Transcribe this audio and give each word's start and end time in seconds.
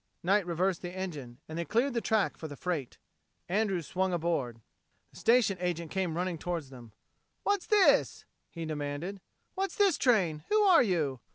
Knight 0.23 0.47
reversed 0.47 0.81
the 0.81 0.91
engine, 0.97 1.37
and 1.47 1.59
they 1.59 1.63
cleared 1.63 1.93
the 1.93 2.01
track 2.01 2.35
for 2.35 2.47
the 2.47 2.55
freight. 2.55 2.97
Andrews 3.47 3.85
swung 3.85 4.13
aboard. 4.13 4.59
The 5.11 5.17
station 5.19 5.57
agent 5.61 5.91
came 5.91 6.17
running 6.17 6.39
toward 6.39 6.63
them. 6.71 6.91
"What's 7.43 7.67
this?" 7.67 8.25
he 8.49 8.65
demanded. 8.65 9.21
"What's 9.53 9.75
this 9.75 9.99
train? 9.99 10.43
Who 10.49 10.63
are 10.63 10.81
you?" 10.81 11.19